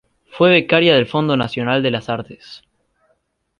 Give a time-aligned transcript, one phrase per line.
[0.31, 2.63] Fue becaria del Fondo Nacional de las Artes.